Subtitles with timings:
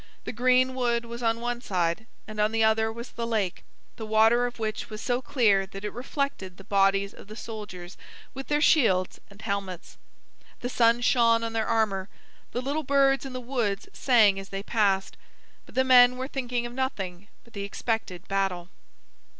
[0.23, 3.63] The green wood was on one side, and on the other was the lake,
[3.97, 7.97] the water of which was so clear that it reflected the bodies of the soldiers
[8.33, 9.99] with their shields and helmets.
[10.61, 12.09] The sun shone on their armor.
[12.51, 15.17] The little birds in the woods sang as they passed.
[15.67, 18.69] But the men were thinking of nothing but the expected battle.